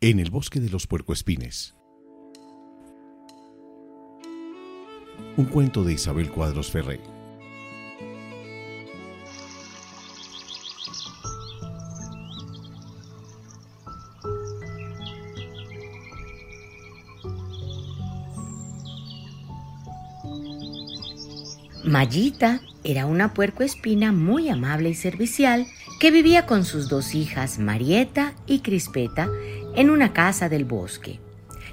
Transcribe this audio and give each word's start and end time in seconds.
En 0.00 0.20
el 0.20 0.30
bosque 0.30 0.60
de 0.60 0.70
los 0.70 0.86
puercoespines. 0.86 1.74
Un 5.36 5.46
cuento 5.46 5.82
de 5.82 5.94
Isabel 5.94 6.30
Cuadros 6.30 6.70
Ferré. 6.70 7.00
Mayita 21.84 22.60
era 22.84 23.06
una 23.06 23.34
puercoespina 23.34 24.12
muy 24.12 24.48
amable 24.48 24.90
y 24.90 24.94
servicial 24.94 25.66
que 25.98 26.12
vivía 26.12 26.46
con 26.46 26.64
sus 26.64 26.88
dos 26.88 27.14
hijas, 27.14 27.58
Marieta 27.58 28.34
y 28.46 28.60
Crispeta, 28.60 29.28
en 29.78 29.90
una 29.90 30.12
casa 30.12 30.48
del 30.48 30.64
bosque. 30.64 31.20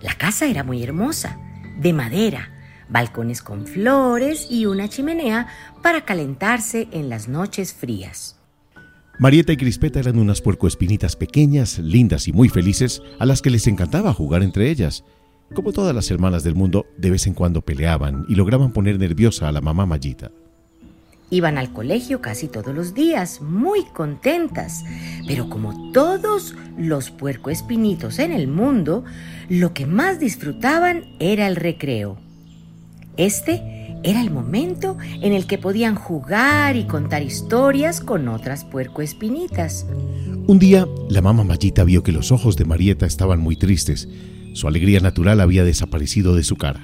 La 0.03 0.13
casa 0.13 0.45
era 0.45 0.63
muy 0.63 0.83
hermosa, 0.83 1.39
de 1.79 1.91
madera, 1.91 2.51
balcones 2.87 3.41
con 3.41 3.65
flores 3.65 4.45
y 4.47 4.67
una 4.67 4.87
chimenea 4.87 5.47
para 5.81 6.05
calentarse 6.05 6.87
en 6.91 7.09
las 7.09 7.27
noches 7.27 7.73
frías. 7.73 8.39
Marieta 9.17 9.53
y 9.53 9.57
Crispeta 9.57 9.99
eran 9.99 10.19
unas 10.19 10.39
puercoespinitas 10.39 11.15
pequeñas, 11.15 11.79
lindas 11.79 12.27
y 12.27 12.31
muy 12.31 12.47
felices, 12.47 13.01
a 13.17 13.25
las 13.25 13.41
que 13.41 13.49
les 13.49 13.65
encantaba 13.65 14.13
jugar 14.13 14.43
entre 14.43 14.69
ellas. 14.69 15.03
Como 15.55 15.73
todas 15.73 15.95
las 15.95 16.11
hermanas 16.11 16.43
del 16.43 16.53
mundo, 16.53 16.85
de 16.99 17.09
vez 17.09 17.25
en 17.25 17.33
cuando 17.33 17.63
peleaban 17.63 18.23
y 18.29 18.35
lograban 18.35 18.71
poner 18.71 18.99
nerviosa 18.99 19.49
a 19.49 19.51
la 19.51 19.61
mamá 19.61 19.87
Mayita. 19.87 20.31
Iban 21.31 21.57
al 21.57 21.73
colegio 21.73 22.21
casi 22.21 22.47
todos 22.47 22.73
los 22.73 22.93
días, 22.93 23.41
muy 23.41 23.83
contentas, 23.85 24.83
pero 25.27 25.49
como 25.49 25.91
todos 25.91 26.55
los 26.77 27.09
puercoespinitos 27.09 28.19
en 28.19 28.31
el 28.31 28.47
mundo, 28.47 29.03
lo 29.49 29.73
que 29.73 29.87
más 29.87 30.19
disfrutaban 30.19 31.05
era 31.19 31.47
el 31.47 31.55
recreo. 31.55 32.17
Este 33.17 33.97
era 34.03 34.21
el 34.21 34.29
momento 34.29 34.97
en 35.21 35.33
el 35.33 35.47
que 35.47 35.57
podían 35.57 35.95
jugar 35.95 36.75
y 36.75 36.85
contar 36.85 37.23
historias 37.23 38.01
con 38.01 38.27
otras 38.27 38.63
puercoespinitas. 38.63 39.87
Un 40.45 40.59
día, 40.59 40.85
la 41.09 41.23
mamá 41.23 41.43
Mayita 41.43 41.83
vio 41.85 42.03
que 42.03 42.11
los 42.11 42.31
ojos 42.31 42.55
de 42.55 42.65
Marieta 42.65 43.07
estaban 43.07 43.39
muy 43.39 43.55
tristes. 43.55 44.07
Su 44.53 44.67
alegría 44.67 44.99
natural 44.99 45.41
había 45.41 45.63
desaparecido 45.63 46.35
de 46.35 46.43
su 46.43 46.55
cara. 46.55 46.83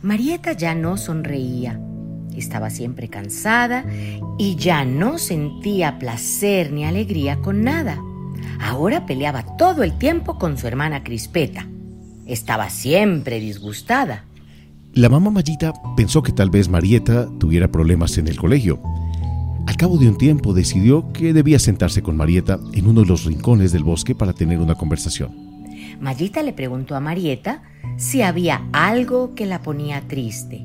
Marieta 0.00 0.52
ya 0.52 0.76
no 0.76 0.96
sonreía 0.96 1.80
estaba 2.38 2.70
siempre 2.70 3.08
cansada 3.08 3.84
y 4.38 4.56
ya 4.56 4.84
no 4.84 5.18
sentía 5.18 5.98
placer 5.98 6.72
ni 6.72 6.84
alegría 6.84 7.40
con 7.40 7.62
nada. 7.62 7.98
Ahora 8.60 9.06
peleaba 9.06 9.56
todo 9.56 9.82
el 9.82 9.96
tiempo 9.98 10.38
con 10.38 10.58
su 10.58 10.66
hermana 10.66 11.04
Crispeta. 11.04 11.66
Estaba 12.26 12.70
siempre 12.70 13.40
disgustada. 13.40 14.24
La 14.94 15.08
mamá 15.08 15.30
Mayita 15.30 15.72
pensó 15.96 16.22
que 16.22 16.32
tal 16.32 16.50
vez 16.50 16.68
Marieta 16.68 17.28
tuviera 17.38 17.68
problemas 17.68 18.18
en 18.18 18.26
el 18.28 18.36
colegio. 18.36 18.80
Al 19.66 19.76
cabo 19.76 19.98
de 19.98 20.08
un 20.08 20.16
tiempo 20.16 20.54
decidió 20.54 21.12
que 21.12 21.32
debía 21.32 21.58
sentarse 21.58 22.02
con 22.02 22.16
Marieta 22.16 22.58
en 22.72 22.86
uno 22.86 23.02
de 23.02 23.06
los 23.06 23.24
rincones 23.24 23.70
del 23.70 23.84
bosque 23.84 24.14
para 24.14 24.32
tener 24.32 24.58
una 24.58 24.74
conversación. 24.74 25.48
Mayita 26.00 26.42
le 26.42 26.52
preguntó 26.52 26.96
a 26.96 27.00
Marieta 27.00 27.62
si 27.96 28.22
había 28.22 28.62
algo 28.72 29.34
que 29.34 29.46
la 29.46 29.60
ponía 29.60 30.00
triste. 30.00 30.64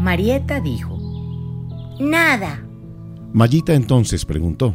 Marieta 0.00 0.60
dijo, 0.60 0.98
Nada. 2.00 2.64
Mayita 3.34 3.74
entonces 3.74 4.24
preguntó, 4.24 4.74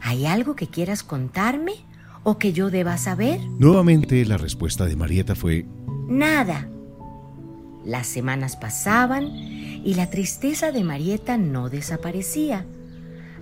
¿Hay 0.00 0.26
algo 0.26 0.56
que 0.56 0.66
quieras 0.66 1.04
contarme 1.04 1.74
o 2.24 2.38
que 2.38 2.52
yo 2.52 2.68
deba 2.68 2.98
saber? 2.98 3.40
Nuevamente 3.60 4.24
la 4.24 4.38
respuesta 4.38 4.86
de 4.86 4.96
Marieta 4.96 5.36
fue, 5.36 5.64
Nada. 6.08 6.68
Las 7.84 8.08
semanas 8.08 8.56
pasaban 8.56 9.26
y 9.28 9.94
la 9.94 10.10
tristeza 10.10 10.72
de 10.72 10.82
Marieta 10.82 11.38
no 11.38 11.68
desaparecía. 11.68 12.66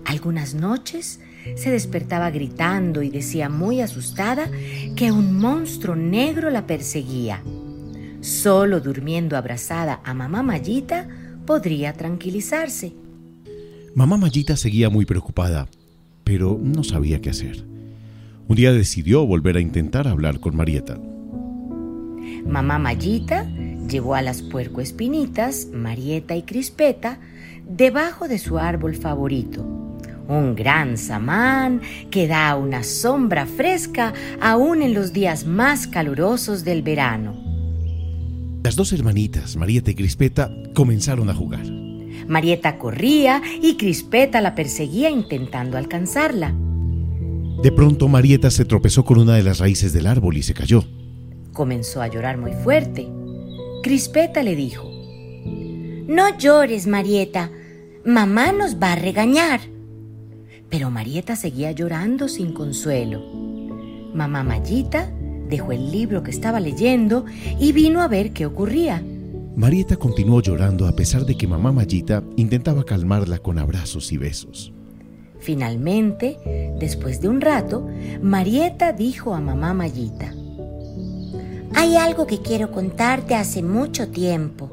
Algunas 0.05 0.53
noches 0.53 1.21
se 1.57 1.71
despertaba 1.71 2.31
gritando 2.31 3.03
y 3.03 3.09
decía 3.09 3.49
muy 3.49 3.81
asustada 3.81 4.51
que 4.97 5.13
un 5.13 5.39
monstruo 5.39 5.97
negro 5.97 6.51
la 6.51 6.67
perseguía. 6.67 7.43
Solo 8.21 8.81
durmiendo 8.81 9.37
abrazada 9.37 10.01
a 10.05 10.13
mamá 10.13 10.43
Mayita 10.43 11.09
podría 11.47 11.95
tranquilizarse. 11.95 12.93
Mamá 13.95 14.17
Mayita 14.17 14.57
seguía 14.57 14.91
muy 14.91 15.07
preocupada, 15.07 15.69
pero 16.23 16.61
no 16.63 16.85
sabía 16.85 17.21
qué 17.21 17.31
hacer. 17.31 17.65
Un 18.47 18.57
día 18.57 18.73
decidió 18.73 19.27
volver 19.27 19.57
a 19.57 19.61
intentar 19.61 20.07
hablar 20.07 20.39
con 20.39 20.55
Marieta. 20.55 20.99
Mamá 22.47 22.79
Mayita 22.79 23.49
llevó 23.89 24.15
a 24.15 24.23
las 24.23 24.43
puercoespinitas, 24.43 25.69
Marieta 25.73 26.37
y 26.37 26.43
Crispeta, 26.43 27.19
debajo 27.69 28.29
de 28.29 28.39
su 28.39 28.59
árbol 28.59 28.95
favorito, 28.95 29.63
un 30.29 30.55
gran 30.55 30.97
samán 30.97 31.81
que 32.11 32.29
da 32.29 32.55
una 32.57 32.83
sombra 32.83 33.47
fresca 33.47 34.13
aún 34.41 34.83
en 34.83 34.95
los 34.95 35.13
días 35.13 35.47
más 35.47 35.87
calurosos 35.87 36.65
del 36.65 36.83
verano. 36.83 37.50
Las 38.71 38.77
dos 38.77 38.93
hermanitas, 38.93 39.57
Marieta 39.57 39.91
y 39.91 39.97
Crispeta, 39.97 40.49
comenzaron 40.75 41.29
a 41.29 41.35
jugar. 41.35 41.67
Marieta 42.29 42.79
corría 42.79 43.43
y 43.61 43.77
Crispeta 43.77 44.41
la 44.41 44.55
perseguía 44.55 45.11
intentando 45.11 45.77
alcanzarla. 45.77 46.55
De 47.65 47.73
pronto 47.73 48.07
Marieta 48.07 48.49
se 48.53 48.65
tropezó 48.65 49.05
con 49.05 49.19
una 49.19 49.35
de 49.35 49.43
las 49.43 49.59
raíces 49.59 49.93
del 49.93 50.07
árbol 50.07 50.37
y 50.37 50.45
se 50.45 50.55
cayó. 50.55 50.85
Comenzó 51.53 52.01
a 52.01 52.07
llorar 52.07 52.39
muy 52.39 52.53
fuerte. 52.53 53.09
Crispeta 53.83 54.45
le 54.45 54.55
dijo, 54.55 54.89
No 56.07 56.39
llores, 56.39 56.87
Marieta. 56.87 57.51
Mamá 58.05 58.53
nos 58.53 58.77
va 58.77 58.93
a 58.93 58.97
regañar. 58.97 59.63
Pero 60.69 60.93
Marieta 60.93 61.35
seguía 61.35 61.73
llorando 61.73 62.29
sin 62.29 62.53
consuelo. 62.53 63.21
Mamá 64.15 64.45
Mayita 64.45 65.13
dejó 65.51 65.73
el 65.73 65.91
libro 65.91 66.23
que 66.23 66.31
estaba 66.31 66.61
leyendo 66.61 67.27
y 67.59 67.73
vino 67.73 68.01
a 68.01 68.09
ver 68.09 68.33
qué 68.33 68.47
ocurría. 68.47 69.03
Marieta 69.57 69.97
continuó 69.97 70.41
llorando 70.41 70.87
a 70.87 70.93
pesar 70.93 71.27
de 71.27 71.37
que 71.37 71.47
mamá 71.47 71.73
Mayita 71.73 72.23
intentaba 72.37 72.85
calmarla 72.85 73.39
con 73.39 73.59
abrazos 73.59 74.13
y 74.13 74.17
besos. 74.17 74.73
Finalmente, 75.41 76.39
después 76.79 77.21
de 77.21 77.29
un 77.29 77.41
rato, 77.41 77.87
Marieta 78.23 78.93
dijo 78.93 79.35
a 79.35 79.41
mamá 79.41 79.75
Mayita, 79.75 80.33
Hay 81.75 81.97
algo 81.97 82.27
que 82.27 82.41
quiero 82.41 82.71
contarte 82.71 83.35
hace 83.35 83.63
mucho 83.63 84.09
tiempo. 84.09 84.71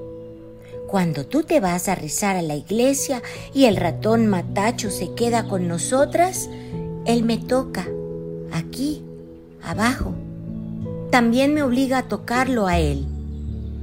Cuando 0.88 1.26
tú 1.26 1.44
te 1.44 1.60
vas 1.60 1.90
a 1.90 1.96
rezar 1.96 2.38
a 2.38 2.42
la 2.42 2.56
iglesia 2.56 3.22
y 3.54 3.66
el 3.66 3.76
ratón 3.76 4.28
Matacho 4.28 4.90
se 4.90 5.14
queda 5.16 5.48
con 5.50 5.68
nosotras, 5.68 6.50
él 7.06 7.24
me 7.24 7.38
toca, 7.38 7.88
aquí, 8.54 9.02
abajo 9.62 10.14
también 11.18 11.56
me 11.56 11.64
obliga 11.64 11.98
a 11.98 12.04
tocarlo 12.04 12.68
a 12.68 12.78
él. 12.78 13.08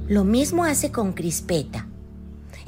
Lo 0.07 0.23
mismo 0.23 0.63
hace 0.63 0.93
con 0.93 1.11
Crispeta. 1.11 1.85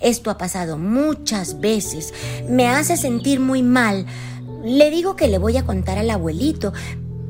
Esto 0.02 0.30
ha 0.30 0.38
pasado 0.38 0.78
muchas 0.78 1.62
veces. 1.62 2.14
Me 2.50 2.68
hace 2.68 2.98
sentir 2.98 3.40
muy 3.40 3.64
mal. 3.64 4.06
Le 4.66 4.92
digo 4.92 5.16
que 5.16 5.30
le 5.30 5.38
voy 5.38 5.56
a 5.56 5.64
contar 5.64 5.98
al 5.98 6.10
abuelito, 6.10 6.74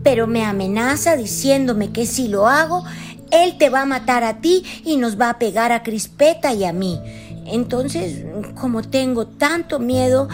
pero 0.01 0.25
me 0.25 0.45
amenaza 0.45 1.15
diciéndome 1.15 1.91
que 1.91 2.07
si 2.07 2.27
lo 2.27 2.47
hago, 2.47 2.83
él 3.29 3.59
te 3.59 3.69
va 3.69 3.83
a 3.83 3.85
matar 3.85 4.23
a 4.23 4.41
ti 4.41 4.63
y 4.83 4.97
nos 4.97 5.21
va 5.21 5.29
a 5.29 5.37
pegar 5.37 5.71
a 5.71 5.83
Crispeta 5.83 6.55
y 6.55 6.63
a 6.63 6.73
mí. 6.73 6.99
Entonces, 7.45 8.25
como 8.59 8.81
tengo 8.81 9.27
tanto 9.27 9.77
miedo, 9.77 10.27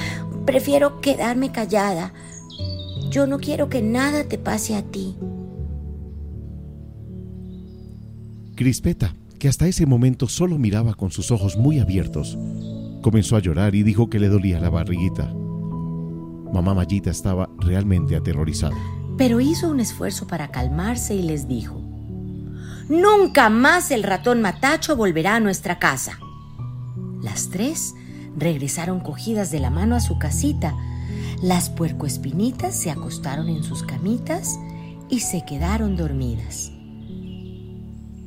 prefiero 0.46 1.02
quedarme 1.02 1.52
callada. 1.52 2.13
Yo 3.09 3.28
no 3.28 3.40
quiero 3.40 3.68
que 3.68 3.81
nada 3.81 4.24
te 4.24 4.38
pase 4.38 4.78
a 4.78 4.84
ti. 4.84 5.18
Crispeta, 8.55 9.15
que 9.39 9.47
hasta 9.47 9.67
ese 9.67 9.85
momento 9.85 10.27
solo 10.27 10.57
miraba 10.57 10.94
con 10.94 11.11
sus 11.11 11.31
ojos 11.31 11.57
muy 11.57 11.79
abiertos, 11.79 12.38
comenzó 13.01 13.35
a 13.35 13.39
llorar 13.39 13.73
y 13.73 13.83
dijo 13.83 14.09
que 14.09 14.19
le 14.19 14.29
dolía 14.29 14.59
la 14.59 14.69
barriguita. 14.69 15.33
Mamá 16.53 16.75
Mayita 16.75 17.09
estaba 17.09 17.50
realmente 17.57 18.15
aterrorizada. 18.15 18.75
Pero 19.17 19.39
hizo 19.39 19.69
un 19.69 19.79
esfuerzo 19.79 20.27
para 20.27 20.50
calmarse 20.50 21.15
y 21.15 21.23
les 21.23 21.47
dijo, 21.47 21.81
Nunca 22.89 23.50
más 23.50 23.89
el 23.91 24.03
ratón 24.03 24.41
Matacho 24.41 24.95
volverá 24.95 25.35
a 25.35 25.39
nuestra 25.39 25.79
casa. 25.79 26.19
Las 27.21 27.50
tres 27.50 27.95
regresaron 28.38 29.00
cogidas 29.00 29.50
de 29.51 29.61
la 29.61 29.71
mano 29.71 29.95
a 29.95 30.00
su 30.00 30.19
casita. 30.19 30.75
Las 31.41 31.69
puercoespinitas 31.69 32.79
se 32.79 32.91
acostaron 32.91 33.50
en 33.50 33.63
sus 33.63 33.81
camitas 33.83 34.59
y 35.09 35.21
se 35.21 35.44
quedaron 35.45 35.95
dormidas. 35.95 36.73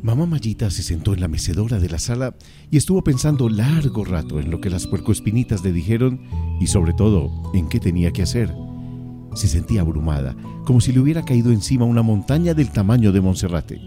Mamá 0.06 0.24
Mayita 0.24 0.70
se 0.70 0.84
sentó 0.84 1.14
en 1.14 1.20
la 1.20 1.26
mecedora 1.26 1.80
de 1.80 1.88
la 1.88 1.98
sala 1.98 2.36
y 2.70 2.76
estuvo 2.76 3.02
pensando 3.02 3.48
largo 3.48 4.04
rato 4.04 4.38
en 4.38 4.52
lo 4.52 4.60
que 4.60 4.70
las 4.70 4.86
puercoespinitas 4.86 5.64
le 5.64 5.72
dijeron 5.72 6.20
y 6.60 6.68
sobre 6.68 6.92
todo 6.92 7.50
en 7.54 7.68
qué 7.68 7.80
tenía 7.80 8.12
que 8.12 8.22
hacer. 8.22 8.54
Se 9.34 9.48
sentía 9.48 9.80
abrumada, 9.80 10.36
como 10.64 10.80
si 10.80 10.92
le 10.92 11.00
hubiera 11.00 11.24
caído 11.24 11.50
encima 11.50 11.86
una 11.86 12.02
montaña 12.02 12.54
del 12.54 12.70
tamaño 12.70 13.10
de 13.10 13.20
Monserrate. 13.20 13.80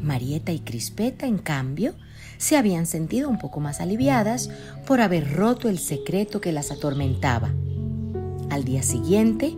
Marieta 0.00 0.50
y 0.50 0.60
Crispeta, 0.60 1.26
en 1.26 1.36
cambio, 1.36 1.94
se 2.38 2.56
habían 2.56 2.86
sentido 2.86 3.28
un 3.28 3.38
poco 3.38 3.60
más 3.60 3.82
aliviadas 3.82 4.48
por 4.86 5.02
haber 5.02 5.34
roto 5.34 5.68
el 5.68 5.78
secreto 5.78 6.40
que 6.40 6.52
las 6.52 6.70
atormentaba. 6.70 7.50
Al 8.48 8.64
día 8.64 8.82
siguiente, 8.82 9.54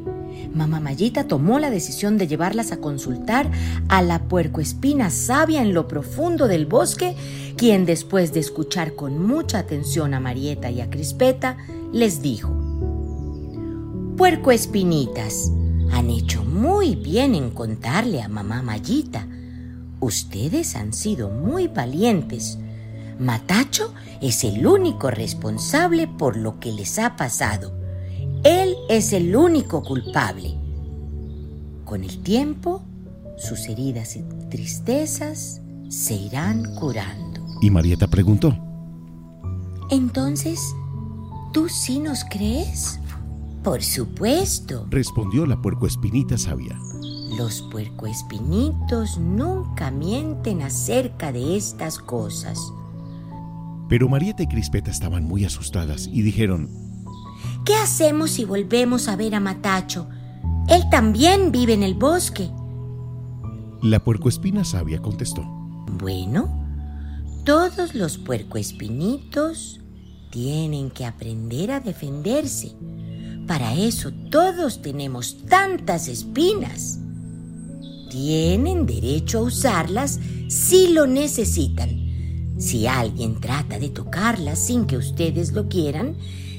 Mamá 0.55 0.81
Mayita 0.81 1.25
tomó 1.25 1.59
la 1.59 1.71
decisión 1.71 2.19
de 2.19 2.27
llevarlas 2.27 2.73
a 2.73 2.79
consultar 2.79 3.50
a 3.89 4.03
la 4.03 4.25
puercoespina 4.25 5.11
sabia 5.11 5.62
en 5.62 5.75
lo 5.75 5.89
profundo 5.89 6.49
del 6.49 6.67
bosque, 6.67 7.15
quien 7.56 7.87
después 7.87 8.33
de 8.33 8.41
escuchar 8.41 8.95
con 8.95 9.25
mucha 9.25 9.59
atención 9.59 10.15
a 10.15 10.21
Marieta 10.21 10.71
y 10.71 10.81
a 10.81 10.91
Crispeta, 10.91 11.56
les 11.93 12.23
dijo, 12.23 12.55
Puercoespinitas, 14.17 15.53
han 15.93 16.11
hecho 16.11 16.45
muy 16.45 16.97
bien 16.97 17.35
en 17.35 17.50
contarle 17.50 18.21
a 18.21 18.29
mamá 18.29 18.62
Mayita. 18.62 19.27
Ustedes 20.00 20.75
han 20.75 20.93
sido 20.93 21.31
muy 21.31 21.69
valientes. 21.69 22.59
Matacho 23.19 23.95
es 24.21 24.45
el 24.45 24.67
único 24.67 25.11
responsable 25.11 26.09
por 26.09 26.37
lo 26.37 26.61
que 26.61 26.73
les 26.73 26.99
ha 26.99 27.17
pasado. 27.17 27.78
Él 28.44 28.75
es 28.88 29.12
el 29.12 29.35
único 29.35 29.82
culpable. 29.82 30.55
Con 31.85 32.05
el 32.05 32.19
tiempo, 32.23 32.82
sus 33.37 33.69
heridas 33.69 34.17
y 34.17 34.23
tristezas 34.50 35.61
se 35.88 36.14
irán 36.14 36.75
curando. 36.76 37.40
Y 37.61 37.70
Marieta 37.70 38.06
preguntó. 38.06 38.56
Entonces, 39.90 40.61
¿tú 41.52 41.69
sí 41.69 41.99
nos 41.99 42.25
crees? 42.25 43.00
Por 43.64 43.82
supuesto, 43.82 44.87
Respondió 44.90 45.44
la 45.46 45.61
puercoespinita 45.61 46.38
sabia. 46.38 46.79
los 47.37 47.62
puercoespinitos 47.70 49.19
nunca 49.19 49.90
mienten 49.90 50.62
acerca 50.62 51.32
de 51.32 51.56
estas 51.56 51.99
cosas. 51.99 52.58
Pero 53.88 54.08
Marieta 54.08 54.43
y 54.43 54.46
Crispeta 54.46 54.90
estaban 54.90 55.25
muy 55.25 55.44
asustadas 55.44 56.06
y 56.06 56.23
dijeron, 56.23 56.69
¿Qué 57.69 57.75
hacemos 57.75 58.31
si 58.31 58.47
volvemos 58.47 59.09
a 59.09 59.17
ver 59.17 59.35
a 59.35 59.41
Matacho? 59.41 60.09
Él 60.70 60.85
también 60.91 61.53
vive 61.53 61.75
en 61.75 61.82
el 61.82 61.93
bosque. 61.93 62.49
la 63.82 64.03
puercoespina 64.03 64.65
sabia 64.65 65.03
contestó. 65.03 65.43
Bueno, 65.99 66.49
todos 67.44 67.94
los 67.94 68.17
puercoespinitos 68.17 69.81
tienen 70.31 70.91
que 70.91 71.05
aprender 71.05 71.70
a 71.70 71.81
defenderse. 71.81 72.75
Para 73.47 73.75
eso 73.75 74.12
todos 74.31 74.81
tenemos 74.81 75.44
tantas 75.44 76.09
espinas. 76.09 76.99
Tienen 78.09 78.87
derecho 78.87 79.41
a 79.41 79.43
usarlas 79.43 80.19
si 80.49 80.94
lo 80.94 81.06
necesitan. 81.06 81.91
Si 82.56 82.87
alguien 82.87 83.38
trata 83.43 83.79
de 83.79 83.91
tocarlas 83.91 84.59
sin 84.59 84.87
que 84.87 84.97
ustedes 84.97 85.53
lo 85.53 85.69
quieran, 85.69 86.17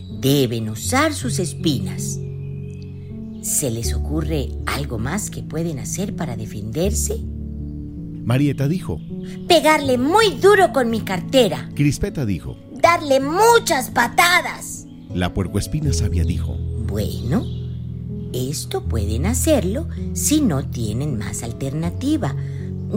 deben 0.09 0.69
usar 0.69 1.13
sus 1.13 1.39
espinas. 1.39 2.19
¿Se 3.41 3.71
les 3.71 3.93
ocurre 3.93 4.49
algo 4.65 4.97
más 4.97 5.29
que 5.29 5.43
pueden 5.43 5.79
hacer 5.79 6.15
para 6.15 6.35
defenderse? 6.35 7.17
Marieta 8.23 8.67
dijo. 8.67 8.99
Pegarle 9.47 9.97
muy 9.97 10.35
duro 10.35 10.71
con 10.73 10.89
mi 10.89 11.01
cartera. 11.01 11.69
Crispeta 11.73 12.25
dijo. 12.25 12.57
Darle 12.81 13.19
muchas 13.19 13.89
patadas. 13.89 14.85
La 15.13 15.33
puercoespina 15.33 15.93
sabia 15.93 16.23
dijo. 16.23 16.55
Bueno, 16.87 17.43
esto 18.33 18.83
pueden 18.83 19.25
hacerlo 19.25 19.87
si 20.13 20.41
no 20.41 20.69
tienen 20.69 21.17
más 21.17 21.43
alternativa. 21.43 22.35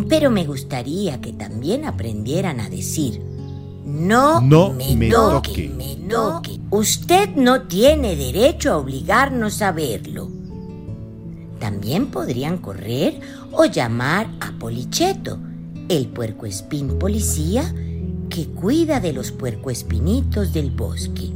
Pero 0.08 0.30
me 0.30 0.44
gustaría 0.44 1.20
que 1.20 1.32
también 1.32 1.84
aprendieran 1.84 2.60
a 2.60 2.68
decir, 2.68 3.22
no, 3.84 4.40
No 4.40 4.72
me, 4.72 4.96
me 4.96 5.10
toque, 5.10 5.48
toque". 5.48 5.68
me 5.68 5.96
toque. 6.08 6.60
Usted 6.70 7.34
no 7.36 7.62
tiene 7.62 8.16
derecho 8.16 8.72
a 8.72 8.76
obligarnos 8.78 9.60
a 9.62 9.72
verlo. 9.72 10.30
También 11.58 12.06
podrían 12.06 12.58
correr 12.58 13.20
o 13.52 13.64
llamar 13.66 14.28
a 14.40 14.52
Policheto, 14.58 15.38
el 15.88 16.08
puercoespín 16.08 16.98
policía 16.98 17.72
que 18.28 18.46
cuida 18.46 18.98
de 18.98 19.12
los 19.12 19.30
puercoespinitos 19.30 20.52
del 20.52 20.70
bosque. 20.70 21.30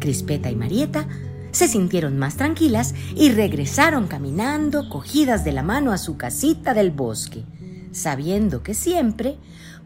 Crispeta 0.00 0.50
y 0.50 0.56
Marieta 0.56 1.06
se 1.52 1.68
sintieron 1.68 2.18
más 2.18 2.36
tranquilas 2.36 2.94
y 3.14 3.30
regresaron 3.30 4.06
caminando 4.06 4.88
cogidas 4.88 5.44
de 5.44 5.52
la 5.52 5.62
mano 5.62 5.92
a 5.92 5.98
su 5.98 6.16
casita 6.16 6.74
del 6.74 6.90
bosque, 6.90 7.44
sabiendo 7.92 8.62
que 8.62 8.72
siempre 8.74 9.36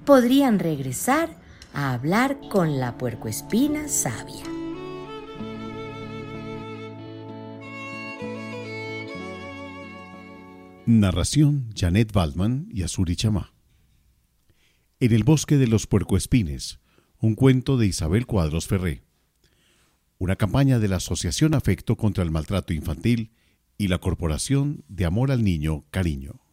podrían 0.05 0.59
regresar 0.59 1.37
a 1.73 1.93
hablar 1.93 2.39
con 2.51 2.79
la 2.79 2.99
puercoespina 2.99 3.89
sabia. 3.89 4.45
Narración 10.87 11.71
Janet 11.75 12.13
Baldman 12.13 12.69
y 12.71 12.83
Azuri 12.83 13.17
Chamá. 13.17 13.55
En 15.01 15.13
el 15.13 15.25
bosque 15.25 15.57
de 15.57 15.67
los 15.67 15.87
puercoespines, 15.87 16.79
un 17.19 17.35
cuento 17.35 17.79
de 17.79 17.87
Isabel 17.87 18.27
Cuadros 18.27 18.67
Ferré. 18.67 19.03
Una 20.19 20.37
campaña 20.37 20.79
de 20.79 20.89
la 20.89 20.97
Asociación 20.97 21.55
Afecto 21.55 21.97
contra 21.97 22.23
el 22.23 22.31
Maltrato 22.31 22.75
Infantil 22.75 23.33
y 23.79 23.89
la 23.89 23.99
Corporación 23.99 24.85
de 24.89 25.07
Amor 25.07 25.33
al 25.33 25.43
Niño 25.43 25.87
Cariño. 25.91 26.44